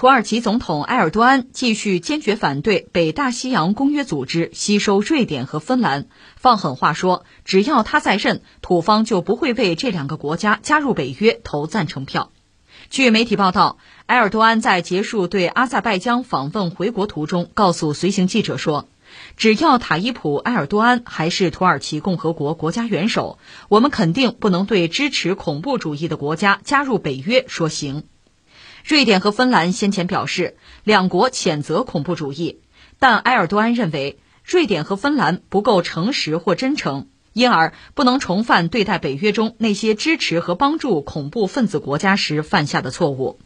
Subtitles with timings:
[0.00, 12.32] 土耳其总统埃尔多安继续坚决反对北大西洋公约组织吸收瑞典和芬兰，放狠话说，只要他在任，土方就不会为这两个国家加入北约投赞成票。
[12.88, 13.76] 据媒体报道，
[14.06, 18.88] 埃尔多安在结束对阿塞拜疆访问回国途中，告诉随行记者说
[19.36, 23.38] ：“只要塔伊普·埃尔多安还是土耳其共和国国家元首，
[23.68, 28.04] 我们肯定不能对支持恐怖主义的国家加入北约说行。”
[28.84, 32.60] 瑞典和芬兰先前表示，两国谴责恐怖主义，
[32.98, 43.38] 但埃尔多安认为瑞典和芬兰不够诚实或真诚，因而不能重犯对待北约中那些支持和帮助恐怖分子国家时犯下的错误。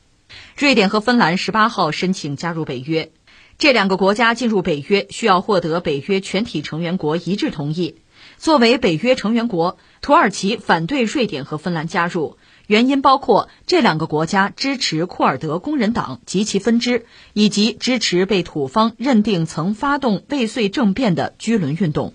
[0.56, 3.10] 瑞典和芬兰十八号申请加入北约，
[3.58, 7.96] 这两个国家进入北约需要获得北约全体成员国一致同意。
[8.38, 12.38] 作为北约成员国，土耳其反对瑞典和芬兰加入。
[12.66, 22.14] 原因包括这两个国家支持库尔德工人党及其分支，以及支持被土方认定曾发动未遂政变的居伦运动。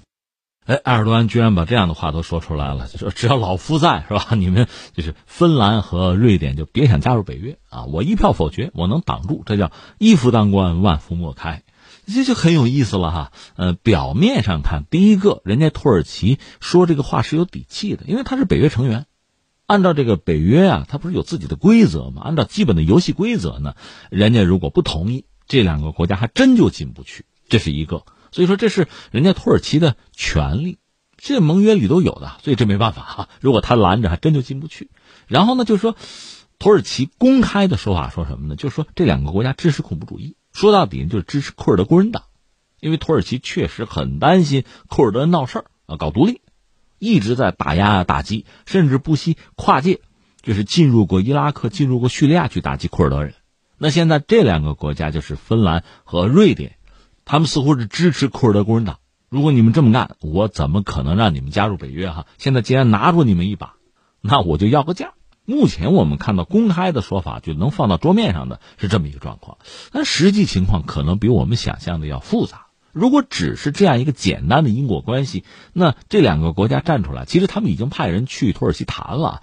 [0.66, 4.36] 哎，埃尔多安居然把这样的话都说出来了，就说只要老夫在，是吧？
[4.36, 7.86] 你们就是芬兰和瑞典就别想加入北约啊！
[7.86, 11.64] 我一票否决，我能挡住，这叫一夫当关，万夫莫开，
[12.06, 13.32] 这就很有意思了哈。
[13.56, 19.08] 呃，表面上看，第一个人家土耳其说这个话是有底气的，因为他是北约成员。
[19.70, 22.24] 按照这个北约啊，它不是有自己的规则吗？
[22.26, 23.76] 按照基本的游戏规则呢，
[24.10, 27.26] 人家如果不同意，这两个国家还真就进不去。
[27.50, 30.80] 这是一个，所以说这是人家土耳其的权利，
[31.18, 33.30] 这盟约里都有的，所以这没办法哈。
[33.42, 34.90] 如果他拦着，还真就进不去。
[35.28, 35.96] 然后呢，就是说，
[36.58, 38.56] 土耳其公开的说法说什么呢？
[38.56, 42.24] 就是说这两个国家支持恐怖主义，说到底就是支持库尔德工人党，
[42.80, 46.42] 因为土耳其确实很担心库尔德闹事儿啊，搞独立。
[47.00, 50.02] 一直在打压、打击，甚至不惜跨界，
[50.42, 53.34] 就是进入过伊拉克、进入过叙利亚去打击库尔德人。
[53.78, 56.76] 那现在这两个国家就是芬兰和瑞典，
[57.26, 59.00] 他们似乎是支持库尔德工人党。
[59.30, 62.10] 如果你们这么干，我怎么可能让你们加入北约？
[62.10, 63.76] 哈，现在既然拿住你们一把，
[64.22, 65.14] 那我就要个价。
[65.46, 69.58] 目前我们看到公开的说法，就能放到桌面上的是这么一个状况，
[69.92, 72.68] 但实际情况可能比我们想象的要复杂。
[72.92, 79.42] 如果只是这样一个简单的因果关系，那这两个国家站出来，其实他们已经派人去土耳其谈了。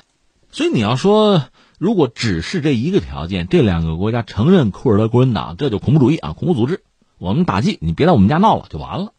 [0.51, 1.45] 所以你要说，
[1.79, 6.83] 如果只是这一个条件，这两个国家承认库尔德工人党，这就恐怖主义啊，恐怖组织，
[7.19, 9.13] 我们打击你，别在我们家闹了，就完了，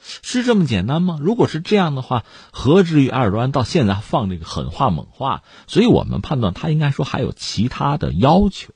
[0.00, 1.18] 是这么简单吗？
[1.20, 5.42] 如果是这样的话，何至于埃尔多安到现在放这个狠话猛话？
[5.68, 8.72] 所以我们判断他应该说还有其他的要求。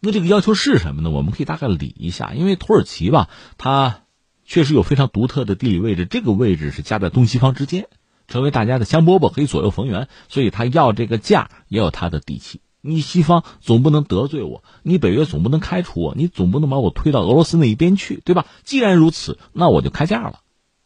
[0.00, 1.10] 那这个要求是什么呢？
[1.10, 4.00] 我们可以大概理一下，因为土耳其吧，它。
[4.48, 7.86] 确实有非常独特的地理位置，这个位置是夹在东西方之间，
[8.28, 10.08] 成为大家的香饽饽，可以左右逢源。
[10.30, 12.62] 所以他要这个价也有他的底气。
[12.80, 18.46] 你西方总不能得罪我，你北约总不能开除我，你总不能把我推到俄罗斯那一边去，对吧？
[18.64, 20.40] 既然如此，那我就开价了。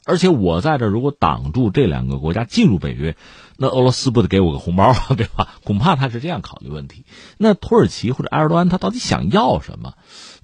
[0.05, 3.17] 而且我在这如果挡住这两个国家进入北约，
[3.57, 5.55] 那俄罗斯不得给我个红包，对吧？
[5.63, 7.05] 恐怕他是这样考虑问题。
[7.39, 9.95] 那土耳其或者埃尔多安他到底想要什么？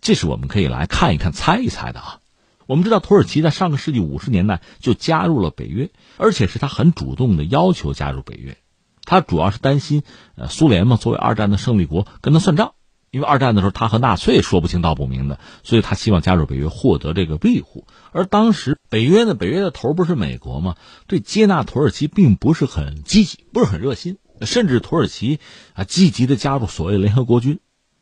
[0.00, 2.20] 这是我们可以来看一看、猜一猜的啊。
[2.68, 8.58] 我们知道土耳其在上个世纪五十年代就加入了北约，而且是他很主动的要求加入北约。
[9.06, 10.02] 他主要是担心，
[10.36, 12.74] 呃，苏联嘛，作为二战的胜利国跟他算账，
[13.10, 17.86] 因为二战的时候他和纳粹说不清道不明的，所以他希望加入北约获得这个庇护。
[18.12, 20.76] 而当时北约呢，北约的头不是美国吗？
[21.06, 25.40] 对接纳土耳其并不是很积极，不是很热心，甚至土耳其
[25.72, 27.60] 啊积极的加入所谓联合国军，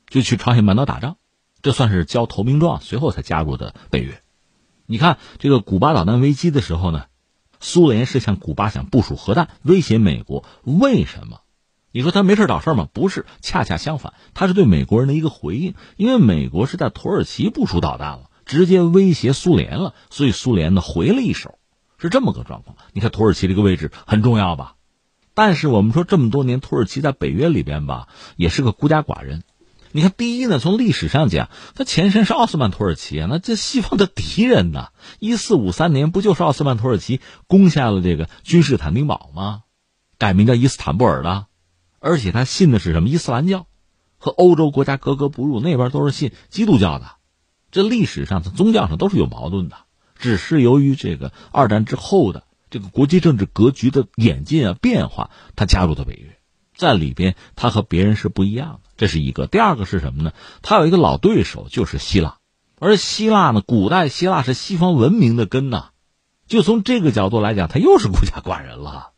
[0.08, 1.18] 就去朝鲜半岛打仗，
[1.62, 4.20] 这算是交投名状，随后才加入的北约。
[4.86, 7.04] 你看这个古巴导弹危机的时候呢，
[7.60, 11.40] 苏联是向古巴想部署核弹威胁美国，为什么？
[11.92, 12.88] 你说他没事找事吗？
[12.92, 15.74] 不是，恰恰相反，他是对美国人的一个回应。
[15.96, 21.58] 因为美国是在土耳其部署导弹了，直接威胁苏联了，所以苏联呢回了一手，
[21.98, 22.76] 是这么个状况。
[22.92, 24.74] 你看土耳其这个位置很重要吧？
[25.32, 29.42] 但是我们说这么多年，土耳其在北约里边吧，也是个孤家寡人。
[29.96, 34.88] 你看，第一呢，从历史上讲，它前身是奥斯曼土耳其啊，那这西方的敌人呢？
[35.20, 39.62] 一四五三年不就是奥斯曼土耳其攻下了这个君士坦丁堡吗？
[40.18, 41.46] 改名叫伊斯坦布尔的，
[41.98, 43.68] 而且他信的是什么伊斯兰教，
[44.18, 47.12] 和欧洲国家格格不入，那边都是信基督教的，
[47.70, 49.76] 这历史上在宗教上都是有矛盾的，
[50.14, 56.35] 只是由于这个二战之后的这个国际政治格局的演进啊变化，他加入的北约，
[56.76, 58.90] 在里边他和别人是不一样的。
[58.96, 60.32] 这是一个，第二个是什么呢？
[60.62, 62.38] 他有一个老对手，就是希腊，
[62.78, 65.90] 而希腊呢，古代希腊是西方文明的根呐，
[66.46, 69.10] 就从这个角度来讲，他又是孤家寡人了，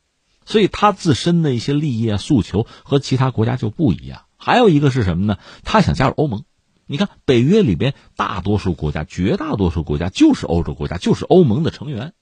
[0.44, 4.22] 所以他自身的一些利益啊、诉求和其他国家就不一样。
[4.37, 5.38] 还有一个是什么呢？
[5.62, 6.43] 他想加入欧盟，
[6.87, 12.14] 你看北约里边大多数国家，绝大多数国家就是欧洲国家，就是欧盟的成员。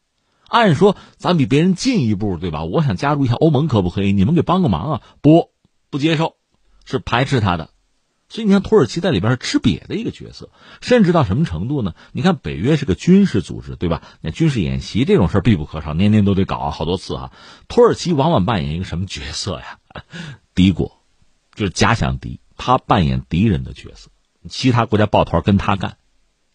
[0.48, 2.64] 按说咱比别人进一步，对吧？
[2.64, 4.12] 我想加入一下欧盟，可不可以？
[4.12, 5.02] 你们给帮个忙啊？
[5.20, 5.50] 不，
[5.90, 6.37] 不接受，
[6.84, 7.70] 是排斥他的。
[8.28, 10.50] 所以你看，土耳其在里边是吃瘪的一个角色，
[10.81, 11.94] 甚至到什么程度呢？
[12.10, 14.02] 你看，北约是个军事组织，对吧？
[14.20, 17.32] 那军事演习这种事必不可少，年年都得搞好多次啊。
[17.69, 19.78] 土耳其往往扮演一个什么角色呀？
[20.56, 20.98] 敌国，
[21.54, 24.10] 就是假想敌，他扮演敌人的角色，
[24.48, 25.96] 其他国家抱团跟他干，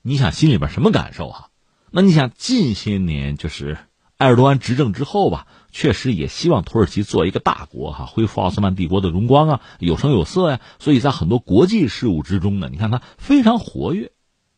[0.02, 1.48] 你想心里边什么感受啊？
[1.94, 3.78] 那你想近些年就是
[4.16, 5.46] 埃尔多安执政之后吧？
[5.72, 10.62] 确实也希望土耳其做一个大国哈，恢复奥斯曼帝国的荣光啊，有声有色呀。
[10.80, 14.12] 所以在很多国际事务之中呢，你看他非常活跃，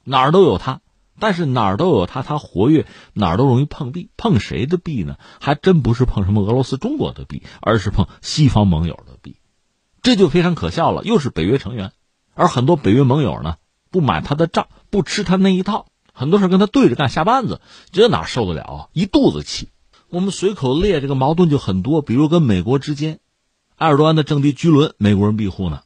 [0.04, 0.82] 哪儿都有他。
[1.20, 4.10] 但是哪儿都有他，他活跃哪儿都容易碰壁。
[4.18, 5.18] 碰谁的壁呢？
[5.40, 9.38] 还真不是碰什么俄罗斯、中国的壁，而是碰西方盟友的壁。
[10.02, 11.04] 这就非常可笑了。
[11.04, 11.92] 又是北约成员，
[12.34, 13.58] 而很多北约盟友呢，
[13.92, 17.60] 不买他的账，不吃他那一套，很多事跟他对着干，下绊子，
[17.92, 18.88] 这哪受得了啊？
[18.94, 19.70] 一肚子气。
[20.10, 23.20] 我们随口列这个矛盾就很多，比如跟美国之间，
[23.78, 25.82] 埃尔多安的政敌居伦，美国人庇护呢，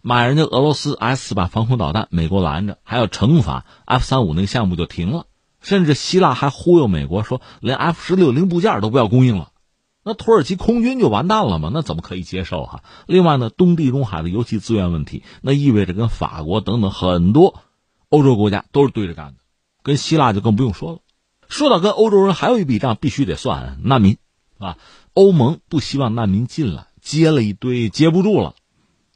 [0.00, 5.26] 买人家俄罗斯 S 四版防空导弹，美国拦着，还要惩罚 F 三五那个项目就停了，
[5.60, 9.50] 甚至希腊还忽悠美国说连 F 十六零部件都不要供应了，
[10.02, 11.70] 那土耳其空军就完蛋了吗？
[11.70, 12.82] 那怎么可以接受哈？
[13.06, 17.60] 另外呢，东地中海的油气资源问题，那意味着跟法国等等很多
[18.08, 19.38] 欧洲国家都是对着干的，
[19.86, 20.98] 跟希腊就更不用说了。
[21.48, 24.16] 说到跟欧洲人还有一笔账必须得算难民，
[24.58, 24.78] 啊，
[25.12, 28.56] 欧盟不希望难民进来，接了一堆接不住了，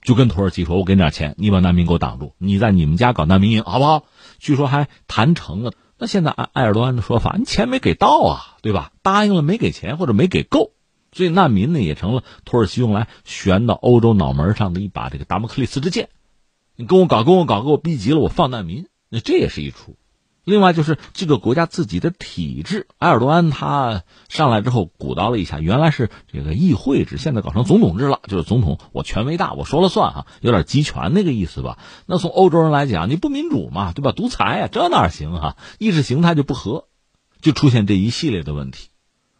[0.01, 4.05] 就跟土耳其说：“我给你点钱，你把难民给我挡住，你在你们家搞难民营，好不好？”
[4.39, 5.73] 据说还谈成了。
[5.99, 8.93] 那现在埃埃尔多安的说法，你钱没给到啊，对吧？
[9.03, 10.71] 答应了没给钱或者没给够，
[11.11, 16.11] 所以难民呢也成了土耳其用来悬到欧洲脑门上的一把这个达摩克利斯之剑。
[16.77, 19.97] 你跟我搞，跟我搞，给我逼急了，我放难民，那这也是一出。
[20.51, 31.79] 另外就是这个国家自己的体制，埃尔多安他上来之后鼓捣了一下，原来是这个议会制，现在搞成总统制了，就是总统我权威大，我说了算哈，有点集权那个意思吧。
[32.07, 34.11] 那从欧洲人来讲，你不民主嘛，对吧？
[34.11, 35.57] 独裁呀，这哪行啊？
[35.79, 36.87] 意识形态就不合，
[37.41, 38.89] 就出现这一系列的问题。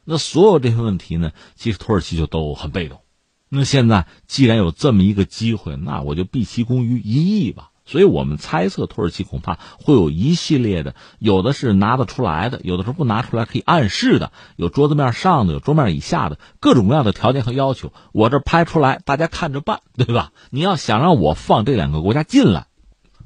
[0.05, 3.01] 那所有这些问题呢，其实土耳其就都很被动。
[3.49, 7.70] 那现在既然有这么一个机会，那我就毕其功于一役吧。
[7.85, 17.93] 所以我们猜测，土耳其恐怕会有一系列的，有的是拿得出来的，有的时候不拿出来可以暗示的，有桌子面上的，有桌面以下的，各种各样的条件和要求。
[18.13, 20.31] 我这拍出来，大家看着办，对吧？
[20.51, 22.69] 你要想让我放这两个国家进来，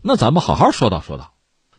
[0.00, 1.33] 那咱们好好说道说道。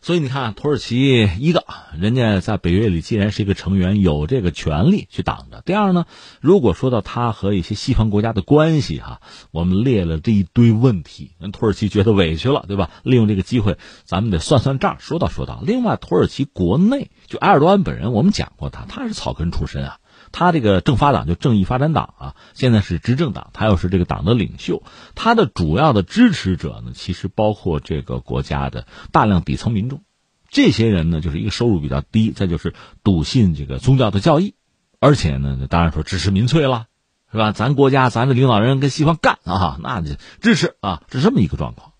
[0.06, 1.64] 所以你看，土耳其一个
[1.98, 5.62] 人家在北约里既然是一个成员，有这个权利去挡着。
[5.62, 6.06] 第二呢，
[6.40, 9.20] 如果说到他和一些西方国家的关系哈，
[9.50, 12.88] 我们列了这一堆问题，人土耳其觉得委屈了，对吧？
[13.02, 15.60] 利用这个机会，咱们得算算账，说道说道。
[15.66, 19.98] 另外，土耳其国内就埃尔多安本人，我们讲过他，他是草根出身啊。
[20.38, 24.82] 他这个政法党就正义发展党啊，现在是执政党，他又是这个党的领袖。
[25.14, 30.02] 他的主要的支持者呢，其实包括这个国家的大量底层民众。
[30.50, 34.56] 这些人呢，就是一个收入比较低，再就是笃信这个宗教的教义，
[35.00, 36.84] 而且呢，当然说支持民粹了，
[37.32, 37.52] 是吧？
[37.52, 41.92] 咱国家咱的领导人跟西方干啊，那就支持啊，是这么一个状况。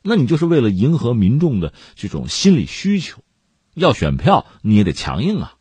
[0.00, 3.20] 那你就是为了迎合民众的这种心理需求，
[3.74, 5.56] 要选票你也得强硬啊。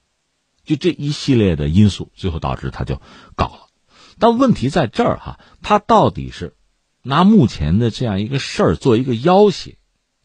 [0.63, 3.01] 就这一系列的因素，最后导致他就
[3.35, 3.67] 搞了。
[4.19, 6.55] 但问题在这儿哈，他到底是
[7.03, 9.77] 拿目前的这样一个事儿做一个要挟，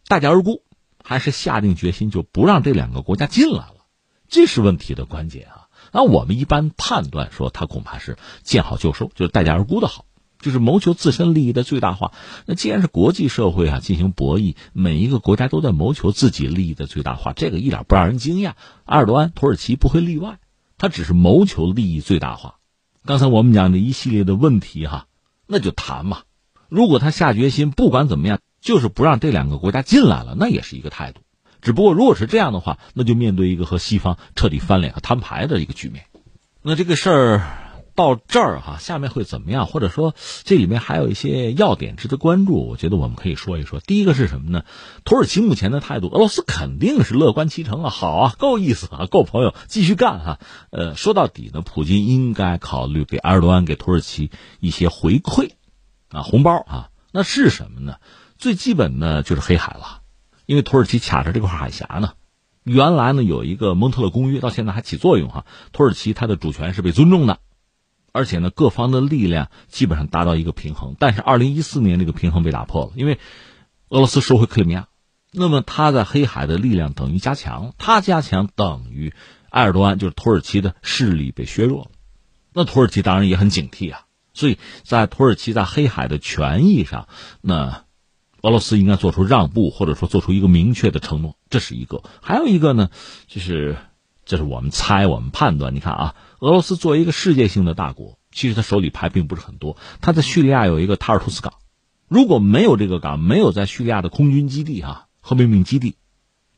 [0.07, 0.63] 大家而沽，
[1.03, 3.87] 还是下定决心就不让这两个国家进来了？
[4.29, 5.69] 这是问题的关键啊。
[5.93, 10.06] 那我们一般判断说，他恐怕是见好就收，就是待价而沽的好。
[10.41, 12.13] 就是谋求自身利益的最大化。
[12.45, 18.53] 那既然是国际社会啊进行博弈，每一个国家都在谋求自己利益的最大化，这个一点不让人惊讶。
[18.85, 20.39] 埃尔多安、土耳其不会例外，
[20.79, 22.57] 他只是谋求利益最大化。
[23.05, 25.07] 刚才我们讲的一系列的问题哈，
[25.47, 26.23] 那就谈嘛。
[26.69, 31.21] 如果他下决心，不管怎么样，就是不让这两个国家进来了，那也是一个态度。
[31.63, 36.05] 只不过如果是这样的话，那就面对一个和西方彻底翻脸和摊牌的一个局面。
[36.63, 37.66] 那这个事儿。
[37.97, 39.67] 到这儿哈，下面会怎么样？
[39.67, 43.81] 或者说这里面还有一些要点值得关注，我觉得我们可以说一说。
[43.81, 44.65] 第一个是什么呢？
[45.05, 50.39] 土耳其目前的态度，俄罗斯肯定是乐观其成啊，好啊，够意思啊，够朋友，继续干哈。
[50.71, 55.53] 呃，说到底呢，普京应该考虑给埃尔多安、给土耳其一些回馈
[56.11, 56.91] 啊，红包啊。
[57.13, 57.97] 那是什么呢？
[58.37, 60.03] 最基本的就是黑海了，
[60.45, 62.13] 因为土耳其卡着这块海峡呢。
[62.63, 65.47] 原来呢有一个蒙特勒公约，到现在还起作用哈。
[65.73, 67.39] 土耳其它的主权是被尊重的。
[68.17, 73.19] 而且呢，各方的力量基本上达到一个平衡，但是二零一四年这个平衡被打破了，因为
[73.91, 74.89] 俄罗斯收回克里米亚，
[75.33, 79.13] 那么他在黑海的力量等于加强，他加强等于
[79.51, 81.91] 埃尔多安就是土耳其的势力被削弱了。
[82.55, 87.07] 那土耳其当然也很警惕啊，所以在土耳其在黑海的权益上，
[87.43, 87.85] 那
[88.41, 92.03] 俄罗斯应该做出让步，或者说做出一个明确的承诺，这是一个。
[92.23, 92.89] 还有一个呢，
[93.27, 93.77] 就是
[94.27, 95.75] 这是我们猜，我们判断。
[95.75, 99.77] 你看啊，俄罗斯作为一个世界性的大国，其实他手里牌并不是很多。
[100.01, 101.55] 他在叙利亚有一个塔尔图斯港，
[102.09, 105.95] 如果没有这个港，没有在叙利亚的空军基地哈和民兵基地，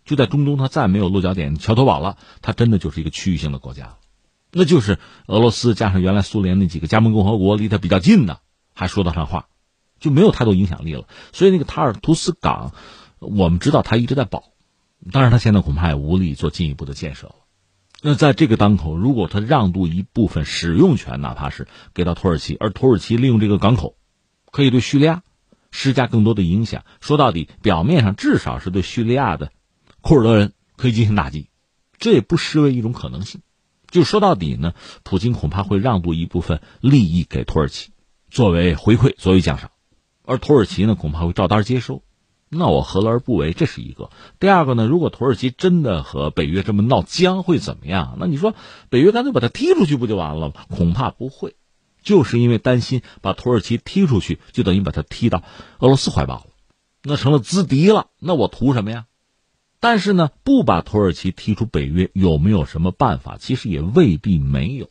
[0.06, 3.96] 就在中东他再没有落脚点桥头堡了，他真的就是一个区域性的国家。
[4.50, 8.40] 那就是俄罗斯加上原来苏联那几个加盟共和国离他比较近的，
[8.72, 9.48] 还说得上话，
[10.00, 11.06] 就没有太多影响力了。
[11.34, 12.72] 所以那个塔尔图斯港，
[13.18, 14.44] 我们知道他一直在保，
[15.12, 17.34] 当然他现在恐怕也无力做进一步的建设了。
[18.00, 23.96] 那在这个当口，如果他让渡一部分使用权，哪怕是给到土耳其，而土耳其利用这个港口，
[24.52, 25.24] 可以对叙利亚
[25.72, 26.84] 施加更多的影响。
[27.00, 29.50] 说到底，表面上至少是对叙利亚的
[30.00, 31.50] 库尔德人可以进行打击，
[31.98, 33.40] 这也不失为一种可能性。
[33.90, 37.90] 就说到底呢，普京恐怕会让渡一部分利益给土耳其，
[38.30, 39.72] 作为回馈，作为奖赏，
[40.24, 42.04] 而土耳其呢，恐怕会照单接收。
[42.50, 43.52] 那我何乐而不为？
[43.52, 44.10] 这是一个。
[44.40, 48.16] 第二个呢，如果土耳其真的和北约这么闹僵，会怎么样？
[48.18, 48.54] 那你说
[48.88, 50.54] 北约干脆把他踢出去不就完了吗？
[50.70, 51.56] 恐怕不会，
[52.02, 55.42] 就是因为担心把土耳其踢出去，就等于把他踢到
[55.78, 56.46] 俄罗斯怀抱了，
[57.02, 58.06] 那成了资敌了。
[58.18, 59.04] 那我图什么呀？
[59.80, 63.36] 但是呢，不把土耳其踢出北约，有没有什么办法？
[63.38, 64.88] 其实也未必没有，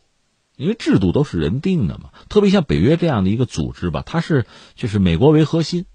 [0.55, 2.11] 因为制度都是人定的嘛。
[2.29, 4.45] 特别像北约这样的一个组织吧，它是
[4.75, 5.85] 就是美国为核心，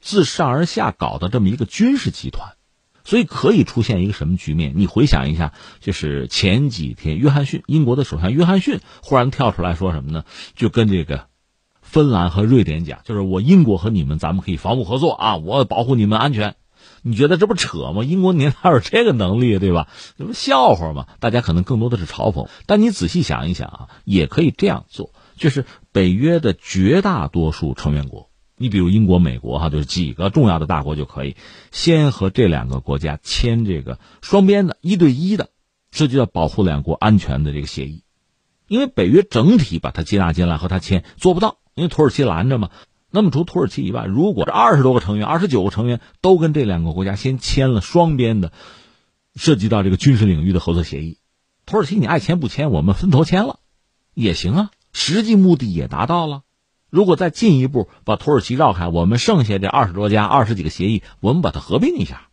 [0.00, 2.54] 自上而下搞的这么一个军事集团，
[3.04, 4.72] 所以可以出现一个什么局面？
[4.76, 10.24] 你回想一下，就是前几天，约翰逊，英国的首相约翰逊忽然跳出来说什么呢？
[10.54, 11.26] 就跟这个
[11.82, 16.56] 芬兰和瑞典讲，就是我英国和你们，咱们可以防务合作啊，我保护你们安全。
[17.02, 18.04] 你觉得这不扯吗？
[18.04, 19.88] 英国您哪有这个能力，对吧？
[20.16, 21.06] 这不笑话吗？
[21.18, 22.48] 大家可能更多的是嘲讽。
[22.64, 28.29] 但你仔细想一想啊，也可以这样做，就是北约的绝大多数成员国，
[28.62, 31.34] 你比如英国、美国哈，就是几个重要的大国就可以
[31.72, 35.48] 先和这两个国家签这个双边的一对一的，
[35.90, 38.02] 涉及到保护两国安全的这个协议。
[38.68, 42.68] 因为北约整体把它接纳进来和他签做不到，因为土耳其拦着嘛。
[43.10, 48.52] 那么除土耳其以外，如果这二十多个成员、二十九个成员都跟这两个国家先签了双边的，
[49.36, 51.16] 涉及到这个军事领域的合作协议，
[51.64, 53.58] 土耳其你爱签不签，我们分头签了，
[54.12, 56.42] 也行啊，实际目的也达到了。
[56.90, 62.28] 如果再进一步把土耳其绕开，我们剩下这二十多家、二十几个协议，我们把它合并一下，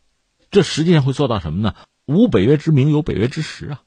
[0.52, 1.76] 这实际上会做到什么呢？
[2.06, 3.82] 无北约之名，有北约之实啊。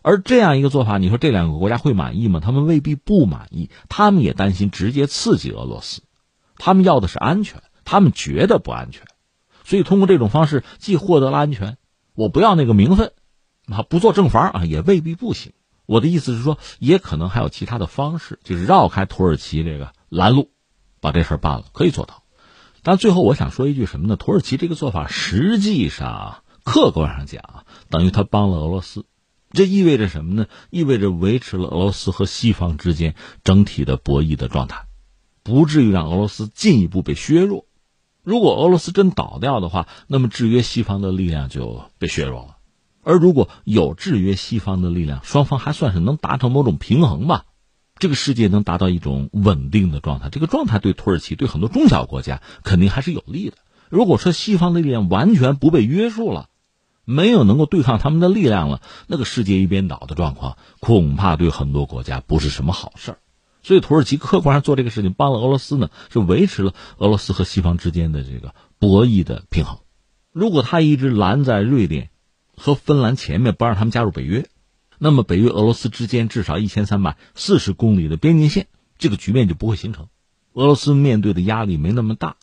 [0.00, 2.40] 而这样一个做法，你说这两个国家会满意吗？
[2.40, 6.02] 他们未必不满意，他们也担心直接刺激俄罗斯。
[6.56, 9.02] 他们要的是安全，他们觉得不安全，
[9.64, 11.76] 所以通过这种方式既获得了安全，
[12.14, 13.12] 我不要那个名分，
[13.66, 15.52] 啊，不做正房啊，也未必不行。
[15.84, 20.50] 我的意思是说，也可能还有其他的方式，就是绕开土耳其这个拦路，
[21.00, 22.22] 把这事儿办了，可以做到。
[22.82, 24.16] 但最后我想说一句什么呢？
[24.16, 29.04] 土耳其这个做法实际上客观上讲，等于他帮了俄罗斯，
[29.50, 30.46] 这意味着什么呢？
[30.70, 34.86] 意味着维持了俄罗斯和西方之间整体的博弈的状态。
[35.42, 37.64] 不至于让俄罗斯进一步被削弱。
[38.22, 42.56] 如果俄罗斯真倒掉的话，那么制约西方的力量就被削弱了。
[43.02, 47.46] 而如果有制约西方的力量，双方还算是能达成某种平衡吧。
[47.98, 53.56] 这个世界能达到一种稳定的状态，这个状态对土耳其、对很多中小国家肯定还是有利的。
[53.90, 56.48] 如果说西方的力量完全不被约束了，
[57.04, 63.18] 没有能够对抗他们的力量了，那个世界一边倒的状况，恐怕对很多国家不是什么好事儿。
[63.62, 69.78] 所以土耳其客观上做这个事情，帮了俄罗斯呢，是维持了俄罗斯和西方之间的这个博弈的平衡。
[70.32, 72.10] 如果他一直拦在瑞典
[72.56, 74.46] 和芬兰前面，不让他们加入北约，
[74.98, 80.08] 那么北约俄罗斯之间至少一千三百四十公里的边境线这个局面就不会形成。
[80.52, 82.36] 俄罗斯面对的压力没那么大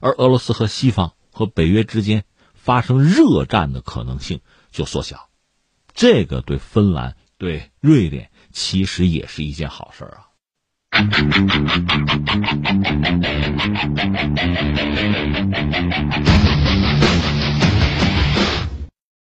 [0.00, 4.40] 而俄罗斯和西方和北约之间发生热战的可能性
[4.70, 5.28] 就缩小。
[5.94, 10.28] 这个对芬兰对瑞典其实也是一件好事啊。